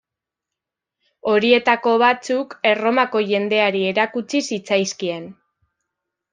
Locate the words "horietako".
1.31-1.93